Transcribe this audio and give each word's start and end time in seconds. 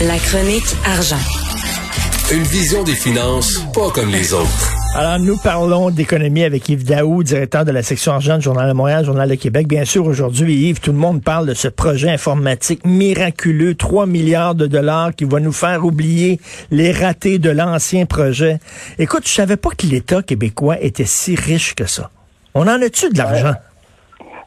La 0.00 0.18
chronique 0.18 0.64
argent. 0.84 1.16
Une 2.34 2.42
vision 2.42 2.82
des 2.82 2.94
finances 2.94 3.64
pas 3.72 3.90
comme 3.94 4.10
les 4.10 4.34
autres. 4.34 4.72
Alors, 4.96 5.20
nous 5.20 5.36
parlons 5.36 5.90
d'économie 5.90 6.42
avec 6.42 6.68
Yves 6.68 6.84
Daou, 6.84 7.22
directeur 7.22 7.64
de 7.64 7.70
la 7.70 7.82
section 7.82 8.12
argent 8.12 8.38
du 8.38 8.42
Journal 8.42 8.68
de 8.68 8.72
Montréal, 8.74 9.04
Journal 9.04 9.28
de 9.28 9.36
Québec. 9.36 9.68
Bien 9.68 9.84
sûr, 9.84 10.06
aujourd'hui, 10.06 10.54
Yves, 10.54 10.80
tout 10.80 10.90
le 10.90 10.98
monde 10.98 11.22
parle 11.22 11.46
de 11.46 11.54
ce 11.54 11.68
projet 11.68 12.10
informatique 12.10 12.84
miraculeux, 12.84 13.76
3 13.76 14.06
milliards 14.06 14.56
de 14.56 14.66
dollars 14.66 15.14
qui 15.14 15.24
va 15.24 15.38
nous 15.38 15.52
faire 15.52 15.84
oublier 15.84 16.40
les 16.72 16.90
ratés 16.90 17.38
de 17.38 17.50
l'ancien 17.50 18.06
projet. 18.06 18.58
Écoute, 18.98 19.22
je 19.24 19.32
savais 19.32 19.56
pas 19.56 19.70
que 19.70 19.86
l'État 19.86 20.20
québécois 20.22 20.80
était 20.80 21.04
si 21.04 21.36
riche 21.36 21.76
que 21.76 21.86
ça. 21.86 22.10
On 22.54 22.62
en 22.62 22.82
a-tu 22.82 23.08
de 23.10 23.18
l'argent? 23.18 23.54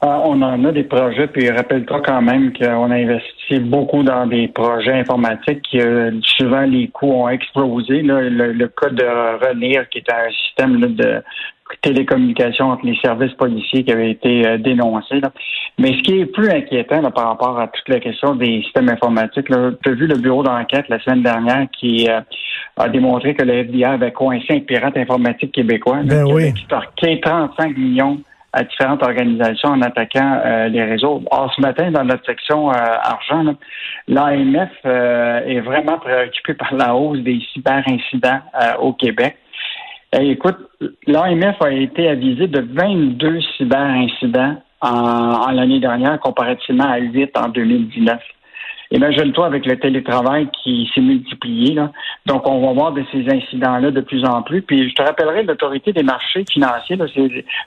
Ah, 0.02 0.22
on 0.26 0.42
en 0.42 0.64
a 0.66 0.72
des 0.72 0.84
projets, 0.84 1.28
puis 1.28 1.50
rappelle-toi 1.50 2.02
quand 2.06 2.22
même 2.22 2.54
qu'on 2.54 2.92
a 2.92 2.96
investi 2.96 3.35
beaucoup 3.60 4.04
dans 4.04 4.26
des 4.28 4.48
projets 4.48 5.00
informatiques. 5.00 5.62
Qui, 5.64 5.80
euh, 5.80 6.12
souvent, 6.22 6.62
les 6.62 6.88
coûts 6.88 7.12
ont 7.12 7.30
explosé. 7.30 8.02
Le, 8.02 8.30
le, 8.30 8.68
cas 8.68 8.90
de 8.90 9.04
RENIR, 9.04 9.90
qui 9.90 10.00
est 10.00 10.12
un 10.12 10.32
système 10.32 10.80
de 10.96 11.24
télécommunication 11.82 12.72
entre 12.72 12.86
les 12.86 12.98
services 12.98 13.34
policiers 13.34 13.84
qui 13.84 13.92
avait 13.92 14.12
été 14.12 14.48
euh, 14.48 14.58
dénoncé. 14.58 15.22
Mais 15.80 15.94
ce 15.94 16.04
qui 16.04 16.20
est 16.20 16.26
plus 16.26 16.50
inquiétant 16.50 17.02
par 17.12 17.30
rapport 17.30 17.60
à 17.60 17.68
toute 17.68 17.90
la 17.90 18.00
question 18.00 18.36
des 18.36 18.62
systèmes 18.64 18.90
informatiques, 18.90 19.48
tu 19.48 19.90
as 19.90 19.94
vu 19.94 20.08
le 20.08 20.18
bureau 20.18 20.44
d'enquête 20.44 20.88
la 20.90 21.00
semaine 21.00 21.24
dernière 21.24 21.68
qui 21.78 22.08
euh, 22.10 22.22
a 22.78 22.90
démontré 22.90 23.34
que 23.34 23.44
le 23.44 23.54
FBI 23.54 23.86
avait 23.86 24.12
coincé 24.12 24.46
un 24.52 24.60
pirate 24.60 24.98
informatique 24.98 25.52
québécois 25.54 26.02
ben 26.04 26.26
qui 26.26 26.34
oui. 26.34 26.54
avait 27.02 27.20
35 27.20 27.78
millions 27.78 28.20
à 28.56 28.64
différentes 28.64 29.04
organisations 29.04 29.70
en 29.70 29.82
attaquant 29.82 30.40
euh, 30.46 30.70
les 30.70 30.84
réseaux. 30.84 31.22
Or, 31.30 31.54
ce 31.54 31.60
matin, 31.60 31.92
dans 31.92 32.06
notre 32.06 32.26
section 32.26 32.72
euh, 32.72 32.74
argent, 32.74 33.54
l'AMF 34.08 34.70
euh, 34.86 35.42
est 35.46 35.60
vraiment 35.60 36.00
préoccupé 36.00 36.54
par 36.54 36.74
la 36.74 36.96
hausse 36.96 37.20
des 37.20 37.40
cyberincidents 37.54 38.40
au 38.80 38.94
Québec. 38.94 39.36
Et 40.18 40.32
écoute, 40.32 40.58
l'AMF 41.06 41.62
a 41.62 41.72
été 41.72 42.08
avisé 42.08 42.48
de 42.48 42.62
22 42.62 43.42
cyberincidents 43.58 44.56
en, 44.80 44.88
en 44.90 45.52
l'année 45.52 45.82
dernière 45.82 46.18
comparativement 46.22 46.90
à 46.90 47.00
8 47.00 47.38
en 47.38 47.50
2019. 47.50 48.22
Imagine-toi 48.92 49.46
avec 49.46 49.66
le 49.66 49.78
télétravail 49.78 50.48
qui 50.64 50.90
s'est 50.94 51.02
multiplié. 51.02 51.74
Là. 51.74 51.92
Donc, 52.26 52.48
on 52.48 52.66
va 52.66 52.74
voir 52.74 52.92
de 52.92 53.04
ces 53.12 53.28
incidents-là 53.28 53.92
de 53.92 54.02
plus 54.02 54.24
en 54.26 54.42
plus. 54.42 54.62
Puis, 54.62 54.90
je 54.90 54.96
te 54.96 55.02
rappellerai 55.02 55.44
l'autorité 55.44 55.94
des 55.94 56.04
marchés 56.04 56.46
financiers. 56.52 56.96
Là, 56.96 57.06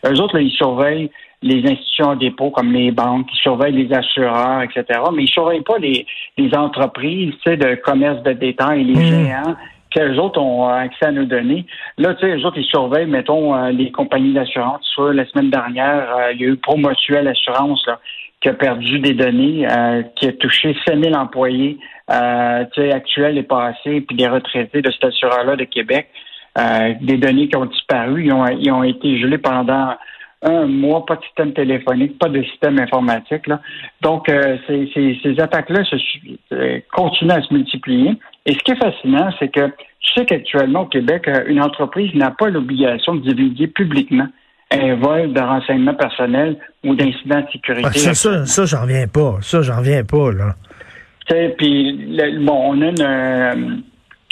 eux 0.06 0.20
autres, 0.20 0.36
là, 0.36 0.42
ils 0.42 0.52
surveillent 0.52 1.10
les 1.42 1.64
institutions 1.70 2.14
de 2.14 2.20
dépôt 2.20 2.50
comme 2.50 2.72
les 2.72 2.90
banques, 2.90 3.28
ils 3.32 3.38
surveillent 3.38 3.84
les 3.84 3.94
assureurs, 3.94 4.62
etc. 4.62 5.00
Mais 5.14 5.24
ils 5.24 5.28
surveillent 5.28 5.62
pas 5.62 5.78
les, 5.78 6.04
les 6.36 6.54
entreprises 6.54 7.32
tu 7.44 7.50
sais, 7.50 7.56
de 7.56 7.76
commerce 7.76 8.22
de 8.22 8.32
détail, 8.32 8.84
les 8.84 8.94
mmh. 8.94 9.06
géants 9.06 9.56
qu'eux 9.90 10.16
autres 10.16 10.40
ont 10.40 10.68
accès 10.68 11.06
à 11.06 11.12
nos 11.12 11.24
données. 11.24 11.64
Là, 11.96 12.14
tu 12.14 12.26
sais, 12.26 12.36
eux 12.36 12.44
autres, 12.44 12.58
ils 12.58 12.64
surveillent, 12.64 13.06
mettons, 13.06 13.54
euh, 13.54 13.70
les 13.70 13.90
compagnies 13.90 14.34
d'assurance. 14.34 14.86
La 14.98 15.24
semaine 15.26 15.50
dernière, 15.50 16.14
euh, 16.16 16.32
il 16.32 16.40
y 16.40 16.44
a 16.44 16.48
eu 16.48 16.56
Promotuel 16.56 17.26
Assurance, 17.28 17.86
là, 17.86 17.98
qui 18.40 18.48
a 18.48 18.54
perdu 18.54 19.00
des 19.00 19.14
données, 19.14 19.66
euh, 19.68 20.02
qui 20.16 20.28
a 20.28 20.32
touché 20.32 20.76
5000 20.86 21.14
employés 21.16 21.78
euh, 22.10 22.64
actuels 22.92 23.38
et 23.38 23.42
passés, 23.42 24.00
puis 24.00 24.16
des 24.16 24.28
retraités 24.28 24.80
de 24.80 24.90
cet 24.90 25.04
assureur-là 25.04 25.56
de 25.56 25.64
Québec. 25.64 26.08
Euh, 26.58 26.94
des 27.00 27.18
données 27.18 27.48
qui 27.48 27.56
ont 27.56 27.66
disparu, 27.66 28.24
ils 28.24 28.32
ont, 28.32 28.46
ils 28.46 28.70
ont 28.72 28.82
été 28.82 29.18
gelés 29.18 29.38
pendant 29.38 29.94
un 30.42 30.66
mois, 30.66 31.04
pas 31.04 31.16
de 31.16 31.22
système 31.24 31.52
téléphonique, 31.52 32.18
pas 32.18 32.28
de 32.28 32.42
système 32.44 32.78
informatique. 32.78 33.46
Là. 33.46 33.60
Donc, 34.02 34.28
euh, 34.28 34.56
ces, 34.66 34.90
ces, 34.94 35.18
ces 35.22 35.40
attaques-là 35.40 35.82
euh, 36.52 36.80
continuent 36.92 37.32
à 37.32 37.42
se 37.42 37.52
multiplier. 37.52 38.12
Et 38.46 38.52
ce 38.54 38.58
qui 38.58 38.72
est 38.72 38.76
fascinant, 38.76 39.30
c'est 39.38 39.48
que 39.48 39.66
tu 40.00 40.12
sais 40.14 40.24
qu'actuellement 40.26 40.82
au 40.82 40.86
Québec, 40.86 41.28
une 41.46 41.60
entreprise 41.60 42.14
n'a 42.14 42.30
pas 42.30 42.48
l'obligation 42.48 43.16
de 43.16 43.20
divulguer 43.20 43.66
publiquement 43.66 44.28
un 44.70 44.94
vol 44.96 45.32
de 45.32 45.40
renseignements 45.40 45.94
personnels 45.94 46.56
ou 46.84 46.94
d'incidents 46.94 47.40
de 47.40 47.50
sécurité. 47.52 47.88
Ah, 47.88 47.98
ça, 47.98 48.14
ça, 48.14 48.46
ça 48.46 48.64
j'en 48.66 48.86
viens 48.86 49.06
pas. 49.06 49.38
Ça, 49.40 49.62
j'en 49.62 49.80
viens 49.80 50.04
pas, 50.04 50.32
là. 50.32 50.54
Puis, 51.58 52.08
bon, 52.40 52.72
on 52.72 52.82
a 52.82 52.86
une, 52.86 53.02
euh, 53.02 53.76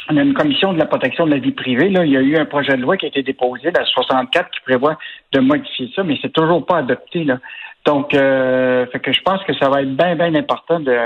on 0.08 0.16
a 0.16 0.22
une 0.22 0.34
commission 0.34 0.72
de 0.72 0.78
la 0.78 0.86
protection 0.86 1.26
de 1.26 1.32
la 1.32 1.38
vie 1.38 1.52
privée. 1.52 1.90
Là. 1.90 2.04
Il 2.04 2.12
y 2.12 2.16
a 2.16 2.20
eu 2.20 2.36
un 2.36 2.46
projet 2.46 2.76
de 2.76 2.82
loi 2.82 2.96
qui 2.96 3.06
a 3.06 3.08
été 3.08 3.22
déposé, 3.22 3.70
la 3.70 3.84
64, 3.84 4.50
qui 4.50 4.60
prévoit 4.60 4.98
de 5.32 5.40
modifier 5.40 5.90
ça, 5.94 6.02
mais 6.04 6.18
c'est 6.22 6.32
toujours 6.32 6.64
pas 6.64 6.78
adopté. 6.78 7.24
Là. 7.24 7.38
Donc, 7.84 8.14
euh, 8.14 8.86
fait 8.86 9.00
que 9.00 9.12
je 9.12 9.20
pense 9.22 9.42
que 9.44 9.54
ça 9.54 9.68
va 9.68 9.82
être 9.82 9.94
bien, 9.94 10.16
bien 10.16 10.34
important 10.34 10.80
de 10.80 10.96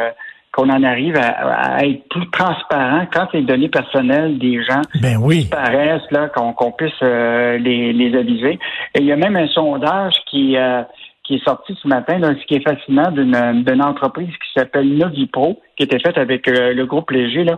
qu'on 0.52 0.68
en 0.68 0.82
arrive 0.82 1.16
à, 1.16 1.84
être 1.84 2.08
plus 2.08 2.28
transparent 2.30 3.06
quand 3.12 3.32
les 3.32 3.42
données 3.42 3.68
personnelles 3.68 4.38
des 4.38 4.62
gens 4.64 4.82
ben 5.00 5.16
oui. 5.16 5.40
disparaissent, 5.40 6.10
là, 6.10 6.28
qu'on 6.28 6.72
puisse 6.72 6.92
euh, 7.02 7.56
les, 7.58 7.92
les 7.92 8.16
aviser. 8.18 8.58
Et 8.94 9.00
il 9.00 9.04
y 9.04 9.12
a 9.12 9.16
même 9.16 9.36
un 9.36 9.46
sondage 9.48 10.14
qui 10.28 10.56
euh, 10.56 10.82
qui 11.30 11.36
est 11.36 11.44
sorti 11.44 11.78
ce 11.80 11.86
matin, 11.86 12.18
là, 12.18 12.34
ce 12.34 12.44
qui 12.46 12.54
est 12.56 12.68
fascinant 12.68 13.12
d'une 13.12 13.82
entreprise 13.82 14.26
qui 14.26 14.58
s'appelle 14.58 14.88
Novipro, 14.96 15.60
qui 15.76 15.84
était 15.84 16.00
faite 16.00 16.18
avec 16.18 16.48
euh, 16.48 16.74
le 16.74 16.86
groupe 16.86 17.08
Léger. 17.12 17.44
Là. 17.44 17.56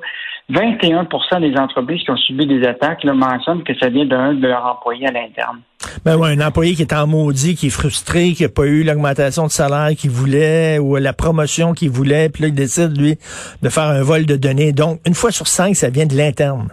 21% 0.51 1.41
des 1.41 1.59
entreprises 1.59 2.03
qui 2.03 2.11
ont 2.11 2.17
subi 2.19 2.47
des 2.47 2.67
attaques 2.67 3.03
mentionnent 3.05 3.65
que 3.65 3.73
ça 3.79 3.89
vient 3.89 4.05
d'un 4.05 4.35
de 4.35 4.47
leurs 4.47 4.67
employés 4.67 5.07
à 5.07 5.13
l'interne. 5.13 5.61
Ben 6.05 6.19
ouais, 6.19 6.37
un 6.37 6.47
employé 6.47 6.75
qui 6.75 6.83
est 6.83 6.93
en 6.93 7.07
maudit, 7.07 7.55
qui 7.55 7.69
est 7.69 7.71
frustré, 7.71 8.33
qui 8.33 8.43
n'a 8.43 8.51
pas 8.51 8.67
eu 8.67 8.85
l'augmentation 8.85 9.47
de 9.47 9.51
salaire 9.51 9.97
qu'il 9.97 10.11
voulait 10.11 10.79
ou 10.79 10.97
la 10.97 11.15
promotion 11.15 11.73
qu'il 11.73 11.91
voulait, 11.91 12.29
puis 12.29 12.43
là, 12.43 12.49
il 12.49 12.55
décide, 12.55 13.01
lui, 13.01 13.17
de 13.63 13.69
faire 13.71 13.85
un 13.85 14.03
vol 14.03 14.27
de 14.27 14.37
données. 14.37 14.73
Donc, 14.73 15.01
une 15.07 15.15
fois 15.15 15.31
sur 15.31 15.47
cinq, 15.47 15.77
ça 15.77 15.89
vient 15.89 16.07
de 16.07 16.15
l'interne. 16.15 16.69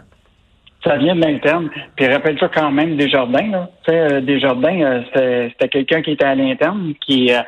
Ça 0.90 0.98
vient 0.98 1.16
de 1.16 1.22
l'interne. 1.22 1.70
Puis 1.96 2.08
rappelle-toi 2.08 2.50
quand 2.52 2.72
même 2.72 2.98
Desjardins. 2.98 3.52
Là. 3.52 3.70
Euh, 3.90 4.22
Desjardins, 4.22 4.82
euh, 4.82 5.50
c'était 5.52 5.68
quelqu'un 5.68 6.02
qui 6.02 6.12
était 6.12 6.26
à 6.26 6.34
l'interne, 6.34 6.94
qui, 7.00 7.32
euh, 7.32 7.42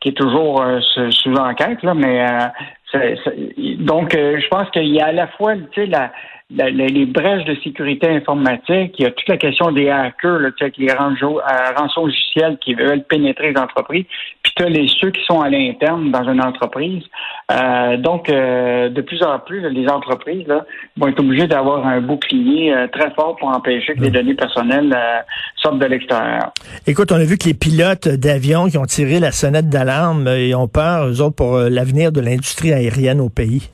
qui 0.00 0.10
est 0.10 0.16
toujours 0.16 0.64
sous 1.10 1.34
enquête, 1.34 1.82
là, 1.82 1.94
mais 1.94 2.24
donc 3.78 4.12
je 4.14 4.48
pense 4.48 4.70
qu'il 4.70 4.94
y 4.94 5.00
a 5.00 5.06
à 5.06 5.12
la 5.12 5.26
fois 5.26 5.54
tu 5.72 5.84
sais, 5.84 5.86
la, 5.86 6.12
les 6.50 7.04
brèches 7.04 7.44
de 7.44 7.54
sécurité 7.62 8.08
informatique, 8.08 8.94
il 8.98 9.02
y 9.02 9.06
a 9.06 9.10
toute 9.10 9.28
la 9.28 9.36
question 9.36 9.70
des 9.70 9.90
hackers, 9.90 10.38
là, 10.38 10.48
les 10.78 10.92
rançons, 10.92 11.36
euh, 11.38 12.06
logiciels 12.06 12.56
qui 12.58 12.74
veulent 12.74 13.04
pénétrer 13.04 13.52
les 13.52 13.60
entreprises, 13.60 14.06
puis 14.42 14.52
tu 14.56 14.62
as 14.62 14.68
les 14.70 14.88
ceux 14.88 15.10
qui 15.10 15.22
sont 15.24 15.42
à 15.42 15.50
l'interne 15.50 16.10
dans 16.10 16.24
une 16.24 16.42
entreprise. 16.42 17.02
Euh, 17.52 17.98
donc, 17.98 18.30
euh, 18.30 18.88
de 18.88 19.00
plus 19.02 19.22
en 19.22 19.38
plus, 19.40 19.60
les 19.68 19.88
entreprises 19.88 20.46
là, 20.46 20.64
vont 20.96 21.08
être 21.08 21.20
obligées 21.20 21.46
d'avoir 21.46 21.86
un 21.86 22.00
bouclier 22.00 22.74
très 22.92 23.10
fort 23.10 23.36
pour 23.36 23.48
empêcher 23.50 23.94
que 23.94 24.00
les 24.00 24.10
données 24.10 24.34
personnelles 24.34 24.96
sortent 25.68 25.78
de 25.78 25.86
l'extérieur. 25.86 26.52
Écoute, 26.86 27.12
on 27.12 27.16
a 27.16 27.24
vu 27.24 27.36
que 27.36 27.46
les 27.46 27.54
pilotes 27.54 28.08
d'avions 28.08 28.68
qui 28.68 28.78
ont 28.78 28.86
tiré 28.86 29.20
la 29.20 29.32
sonnette 29.32 29.68
d'alarme, 29.68 30.28
ils 30.28 30.54
ont 30.54 30.68
peur, 30.68 31.06
eux 31.06 31.20
autres, 31.20 31.36
pour 31.36 31.58
l'avenir 31.58 32.12
de 32.12 32.20
l'industrie 32.20 32.72
aérienne 32.72 33.20
au 33.20 33.28
pays. 33.28 33.68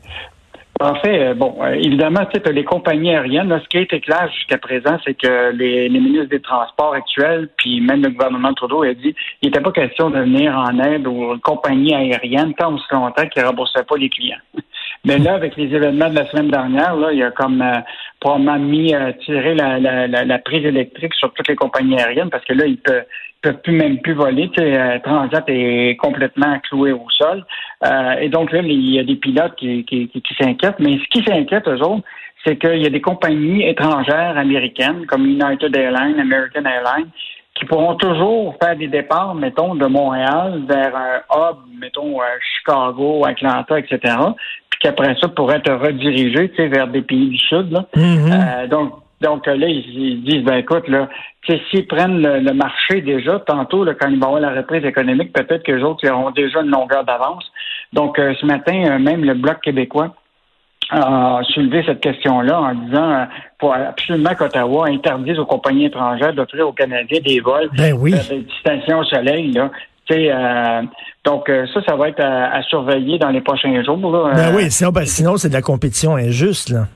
En 0.81 0.97
fait, 0.97 1.21
euh, 1.21 1.34
bon, 1.34 1.56
euh, 1.62 1.72
évidemment, 1.75 2.27
tu 2.27 2.53
les 2.53 2.65
compagnies 2.65 3.10
aériennes, 3.10 3.49
là, 3.49 3.60
ce 3.62 3.69
qui 3.69 3.78
a 3.78 3.81
été 3.83 4.00
clair 4.00 4.28
jusqu'à 4.34 4.59
présent, 4.59 4.99
c'est 5.04 5.15
que 5.15 5.53
les, 5.53 5.88
les, 5.88 6.00
ministres 6.00 6.28
des 6.28 6.41
Transports 6.41 6.94
actuels, 6.94 7.49
puis 7.56 7.81
même 7.81 8.03
le 8.03 8.10
gouvernement 8.10 8.53
Trudeau 8.54 8.83
a 8.83 8.93
dit 8.93 9.15
il 9.41 9.47
n'était 9.47 9.60
pas 9.60 9.71
question 9.71 10.10
de 10.10 10.19
venir 10.19 10.56
en 10.56 10.77
aide 10.81 11.06
aux 11.06 11.38
compagnies 11.38 11.94
aériennes 11.94 12.54
tant 12.54 12.75
aussi 12.75 12.84
longtemps 12.91 13.27
qu'ils 13.28 13.43
ne 13.43 13.49
remboursaient 13.49 13.84
pas 13.84 13.97
les 13.97 14.09
clients. 14.09 14.38
Mais 15.04 15.19
là, 15.19 15.34
avec 15.34 15.56
les 15.56 15.72
événements 15.75 16.09
de 16.09 16.16
la 16.16 16.28
semaine 16.31 16.49
dernière, 16.49 16.97
là, 16.97 17.12
il 17.12 17.22
a 17.22 17.31
comme 17.31 17.62
euh, 17.62 17.78
probablement 18.24 18.58
mis 18.58 18.94
euh, 18.94 19.12
tiré 19.22 19.54
la, 19.54 19.78
la, 19.78 20.38
prise 20.38 20.64
électrique 20.64 21.12
sur 21.12 21.30
toutes 21.34 21.46
les 21.46 21.56
compagnies 21.56 22.00
aériennes 22.00 22.30
parce 22.30 22.44
que 22.46 22.54
là, 22.54 22.64
ils 22.64 22.78
peuvent, 22.78 23.04
peuvent 23.42 23.60
plus 23.60 23.74
même 23.74 24.00
plus 24.00 24.14
voler. 24.14 24.50
Euh, 24.58 24.98
Transat 25.00 25.44
est 25.48 25.96
complètement 25.96 26.58
cloué 26.60 26.92
au 26.92 27.04
sol. 27.10 27.44
Euh, 27.84 28.14
et 28.22 28.30
donc 28.30 28.50
là, 28.50 28.60
il 28.62 28.94
y 28.94 28.98
a 28.98 29.04
des 29.04 29.16
pilotes 29.16 29.54
qui, 29.56 29.84
qui, 29.84 30.09
qui, 30.09 30.34
s'inquiètent. 30.41 30.80
Mais 30.80 30.92
ce 30.92 31.09
qui 31.10 31.22
s'inquiète, 31.22 31.68
eux 31.68 31.82
autres, 31.82 32.04
c'est 32.47 32.56
qu'il 32.56 32.82
y 32.82 32.86
a 32.86 32.91
des 32.91 33.03
compagnies 33.03 33.68
étrangères 33.68 34.38
américaines 34.38 35.04
comme 35.06 35.27
United 35.27 35.77
Airlines, 35.77 36.18
American 36.18 36.65
Airlines, 36.65 37.10
qui 37.54 37.65
pourront 37.66 37.95
toujours 37.95 38.56
faire 38.60 38.77
des 38.77 38.89
départs, 38.89 39.34
mettons, 39.34 39.74
de 39.74 39.86
Montréal 39.86 40.62
vers 40.68 40.95
un 40.97 41.18
hub, 41.33 41.56
mettons, 41.80 42.18
Chicago, 42.41 43.24
Atlanta, 43.24 43.78
etc 43.78 44.16
après 44.89 45.16
ça 45.21 45.28
pourrait 45.28 45.56
être 45.56 45.72
redirigé 45.72 46.51
vers 46.68 46.89
des 46.89 47.03
pays 47.03 47.28
du 47.28 47.39
Sud. 47.39 47.72
Là. 47.72 47.86
Mm-hmm. 47.97 48.33
Euh, 48.33 48.66
donc, 48.68 48.95
donc 49.21 49.47
là, 49.47 49.54
ils, 49.54 50.22
disent, 50.24 50.45
ben 50.45 50.56
écoute, 50.56 50.86
là, 50.89 51.09
s'ils 51.71 51.86
prennent 51.86 52.21
le, 52.21 52.53
marché 52.53 53.01
déjà, 53.01 53.39
tantôt, 53.41 53.84
là, 53.84 53.95
quand 53.95 54.09
ils 54.09 54.18
vont 54.18 54.34
avoir 54.34 54.41
la 54.41 54.54
reprise 54.54 54.84
économique, 54.84 55.33
peut-être 55.33 55.62
que 55.62 55.72
les 55.72 55.83
autres 55.83 56.09
auront 56.10 56.30
déjà 56.30 56.60
une 56.60 56.71
longueur 56.71 57.04
d'avance. 57.04 57.51
Donc, 57.92 58.18
euh, 58.18 58.34
ce 58.41 58.47
matin, 58.47 58.84
euh, 58.86 58.98
même 58.98 59.24
le 59.24 59.34
Bloc 59.34 59.60
québécois 59.60 60.15
a 61.02 61.42
soulevé 61.44 61.82
cette 61.86 62.00
question-là 62.00 62.60
en 62.60 62.74
disant 62.74 63.26
pour 63.58 63.74
absolument 63.74 64.34
qu'Ottawa 64.34 64.88
interdise 64.88 65.38
aux 65.38 65.46
compagnies 65.46 65.86
étrangères 65.86 66.34
d'offrir 66.34 66.68
aux 66.68 66.72
Canadiens 66.72 67.20
des 67.24 67.41
vols 67.41 67.70
ben 67.76 67.94
oui. 67.94 68.12
de, 68.12 68.94
au 68.94 69.04
soleil. 69.04 69.52
Là. 69.52 69.70
Euh, 70.10 70.82
donc, 71.24 71.48
ça, 71.48 71.80
ça 71.86 71.96
va 71.96 72.08
être 72.08 72.20
à, 72.20 72.62
surveiller 72.64 73.18
dans 73.18 73.30
les 73.30 73.41
prochains 73.41 73.82
jours. 73.82 73.96
Ben 74.34 74.54
oui, 74.54 74.70
sinon, 74.70 74.91
ben, 74.91 75.06
sinon 75.06 75.36
c'est 75.36 75.48
de 75.48 75.54
la 75.54 75.62
compétition 75.62 76.16
injuste. 76.16 76.70
Là. 76.70 76.86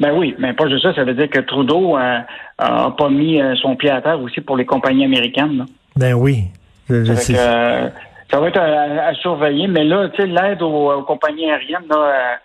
Ben 0.00 0.12
oui, 0.12 0.34
mais 0.38 0.52
pas 0.52 0.68
juste 0.68 0.82
ça. 0.82 0.94
Ça 0.94 1.04
veut 1.04 1.14
dire 1.14 1.30
que 1.30 1.40
Trudeau 1.40 1.96
n'a 1.96 2.26
pas 2.58 3.08
mis 3.08 3.40
son 3.62 3.76
pied 3.76 3.90
à 3.90 4.02
terre 4.02 4.20
aussi 4.20 4.40
pour 4.40 4.56
les 4.56 4.66
compagnies 4.66 5.04
américaines. 5.04 5.64
Ben 5.96 6.14
oui. 6.14 6.44
ça 6.88 8.40
va 8.40 8.48
être 8.48 8.60
à, 8.60 9.14
surveiller, 9.14 9.68
mais 9.68 9.84
là, 9.84 10.08
tu 10.10 10.22
sais, 10.22 10.26
l'aide 10.26 10.60
aux, 10.62 11.02
compagnies 11.02 11.50
aériennes, 11.50 11.88
là, 11.88 11.96
là, 11.96 12.38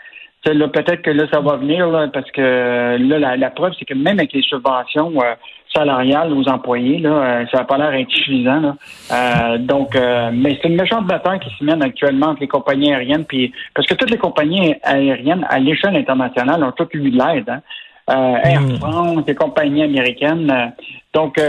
peut-être 0.43 1.01
que 1.01 1.11
là, 1.11 1.25
ça 1.31 1.39
va 1.41 1.57
venir, 1.57 1.87
parce 2.13 2.29
que 2.31 2.97
là, 2.97 3.35
la, 3.35 3.49
preuve, 3.49 3.73
c'est 3.77 3.85
que 3.85 3.93
même 3.93 4.19
avec 4.19 4.33
les 4.33 4.41
subventions 4.41 5.13
euh, 5.21 5.35
salariales 5.73 6.33
aux 6.33 6.47
employés, 6.47 6.99
là, 6.99 7.09
euh, 7.09 7.45
ça 7.51 7.59
n'a 7.59 7.63
pas 7.65 7.77
l'air 7.77 7.91
insuffisant. 7.91 8.59
Là. 8.59 8.75
Euh, 9.11 9.57
donc, 9.57 9.95
mais 10.33 10.57
c'est 10.61 10.69
une 10.69 10.79
méchante 10.79 11.07
bataille 11.07 11.39
qui 11.39 11.49
se 11.57 11.63
mène 11.63 11.83
actuellement 11.83 12.27
entre 12.27 12.41
les 12.41 12.47
compagnies 12.47 12.93
aériennes, 12.93 13.25
puis 13.25 13.51
parce 13.75 13.87
que 13.87 13.95
toutes 13.95 14.11
les 14.11 14.17
compagnies 14.17 14.75
aériennes 14.83 15.45
à 15.49 15.59
l'échelle 15.59 15.95
internationale 15.95 16.63
ont 16.63 16.71
toutes 16.71 16.93
eu 16.93 17.11
de 17.11 17.17
l'aide. 17.17 17.49
Hein. 17.49 17.61
Air 18.43 18.61
hmm. 18.61 18.77
France, 18.77 19.23
les 19.27 19.35
compagnies 19.35 19.83
américaines. 19.83 20.73
donc, 21.13 21.39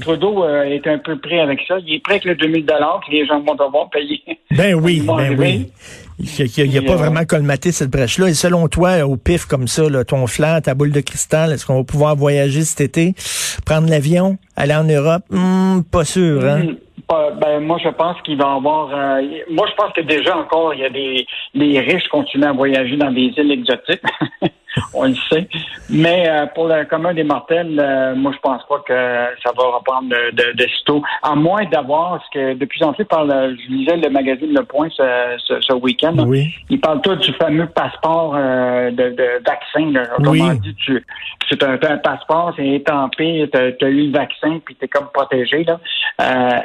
Trudeau 0.00 0.48
est 0.48 0.86
un 0.86 0.96
peu 0.96 1.18
prêt 1.18 1.40
avec 1.40 1.60
ça. 1.68 1.76
Il 1.84 1.92
est 1.92 2.02
prêt 2.02 2.14
avec 2.14 2.24
le 2.24 2.36
2000 2.36 2.64
dollars 2.64 3.02
que 3.06 3.12
les 3.12 3.26
gens 3.26 3.40
vont 3.40 3.54
devoir 3.54 3.90
payer. 3.90 4.22
Ben 4.50 4.74
oui, 4.76 5.02
ben 5.06 5.36
oui. 5.38 5.70
Il 6.20 6.70
n'y 6.70 6.78
a, 6.78 6.82
pas 6.82 6.96
vraiment 6.96 7.24
colmaté 7.24 7.72
cette 7.72 7.90
brèche-là. 7.90 8.28
Et 8.28 8.34
selon 8.34 8.68
toi, 8.68 9.04
au 9.06 9.16
pif 9.16 9.46
comme 9.46 9.68
ça, 9.68 9.82
ton 10.04 10.26
flair, 10.26 10.60
ta 10.62 10.74
boule 10.74 10.92
de 10.92 11.00
cristal, 11.00 11.52
est-ce 11.52 11.66
qu'on 11.66 11.76
va 11.76 11.84
pouvoir 11.84 12.16
voyager 12.16 12.62
cet 12.62 12.80
été, 12.80 13.14
prendre 13.64 13.88
l'avion, 13.88 14.36
aller 14.56 14.74
en 14.74 14.84
Europe? 14.84 15.22
Hmm, 15.30 15.80
pas 15.90 16.04
sûr, 16.04 16.44
hein? 16.44 16.62
Hmm, 16.62 17.40
ben, 17.40 17.60
moi, 17.60 17.78
je 17.82 17.88
pense 17.88 18.20
qu'il 18.22 18.36
va 18.36 18.52
y 18.52 18.56
avoir. 18.56 18.90
Euh, 18.94 19.22
moi, 19.50 19.66
je 19.70 19.74
pense 19.76 19.92
que 19.94 20.02
déjà 20.02 20.36
encore, 20.36 20.74
il 20.74 20.80
y 20.80 20.84
a 20.84 20.90
des 20.90 21.26
les 21.54 21.80
riches 21.80 22.08
continuent 22.08 22.44
à 22.44 22.52
voyager 22.52 22.96
dans 22.96 23.10
des 23.10 23.32
îles 23.36 23.52
exotiques. 23.52 24.02
on 24.94 25.04
le 25.04 25.14
sait. 25.28 25.48
Mais 25.88 26.28
euh, 26.28 26.46
pour 26.54 26.68
le 26.68 26.84
commun 26.84 27.14
des 27.14 27.24
mortels, 27.24 27.78
euh, 27.80 28.14
moi, 28.14 28.32
je 28.34 28.38
pense 28.38 28.62
pas 28.68 28.78
que 28.86 28.92
ça 29.42 29.50
va 29.56 29.76
reprendre 29.76 30.08
de, 30.08 30.30
de, 30.30 30.52
de 30.56 30.68
sitôt. 30.78 31.02
À 31.22 31.34
moins 31.34 31.64
d'avoir 31.64 32.22
ce 32.24 32.38
que, 32.38 32.54
de 32.54 32.64
plus 32.64 32.82
en 32.82 32.94
je 32.96 33.70
lisais 33.70 33.96
le 33.96 34.10
magazine 34.10 34.52
Le 34.54 34.62
Point 34.64 34.88
ce, 34.90 35.02
ce, 35.38 35.60
ce 35.60 35.72
week-end. 35.74 36.14
Oui. 36.26 36.54
Il 36.68 36.80
parle 36.80 37.00
tout 37.00 37.16
du 37.16 37.32
fameux 37.32 37.66
passeport 37.66 38.34
euh, 38.36 38.90
de, 38.90 39.10
de, 39.10 39.42
vaccin. 39.44 39.90
Là. 39.92 40.02
Autrement 40.18 40.54
dit, 40.54 40.74
tu, 40.74 41.04
c'est 41.48 41.62
un, 41.62 41.72
un, 41.72 41.96
passeport, 41.98 42.52
c'est 42.56 42.68
étampé, 42.68 43.48
tu 43.52 43.58
as, 43.58 43.88
eu 43.88 44.06
le 44.06 44.12
vaccin, 44.12 44.60
puis 44.64 44.76
tu 44.76 44.84
es 44.84 44.88
comme 44.88 45.08
protégé. 45.12 45.64
Là. 45.64 45.80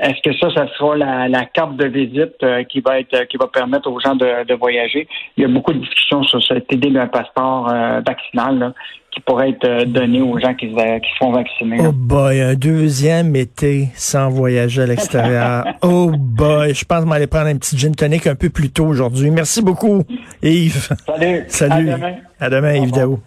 Est-ce 0.01 0.21
que 0.21 0.37
ça, 0.37 0.53
ça 0.53 0.67
sera 0.77 0.95
la, 0.95 1.27
la 1.27 1.45
carte 1.45 1.77
de 1.77 1.87
visite 1.87 2.45
qui 2.69 2.81
va 2.81 2.99
être 2.99 3.25
qui 3.25 3.37
va 3.37 3.47
permettre 3.47 3.89
aux 3.89 3.99
gens 3.99 4.15
de, 4.15 4.45
de, 4.45 4.53
voyager? 4.53 5.07
Il 5.37 5.43
y 5.43 5.45
a 5.45 5.47
beaucoup 5.47 5.73
de 5.73 5.79
discussions 5.79 6.23
sur 6.23 6.43
cette 6.43 6.71
idée 6.71 6.91
d'un 6.91 7.07
passeport 7.07 7.71
vaccinal 8.01 8.73
qui 9.11 9.21
pourrait 9.21 9.51
être 9.51 9.65
euh, 9.65 9.85
donné 9.85 10.21
aux 10.21 10.37
gens 10.39 10.53
qui, 10.53 10.69
se 10.69 11.17
font 11.17 11.31
vacciner. 11.31 11.77
Oh 11.79 11.91
boy, 11.93 12.41
un 12.41 12.55
deuxième 12.55 13.35
été 13.35 13.89
sans 13.95 14.29
voyager 14.29 14.81
à 14.81 14.85
l'extérieur. 14.87 15.65
oh 15.81 16.11
boy, 16.13 16.73
je 16.73 16.83
pense 16.83 17.05
m'aller 17.05 17.27
prendre 17.27 17.47
un 17.47 17.57
petit 17.57 17.77
gin 17.77 17.95
tonic 17.95 18.27
un 18.27 18.35
peu 18.35 18.49
plus 18.49 18.69
tôt 18.69 18.85
aujourd'hui. 18.85 19.31
Merci 19.31 19.61
beaucoup, 19.61 20.03
Yves. 20.43 20.89
Salut. 21.05 21.43
Salut. 21.47 21.89
À 21.91 21.97
demain. 21.97 22.15
À 22.39 22.49
demain, 22.49 22.73
Yves 22.75 22.91
Daou. 22.91 23.19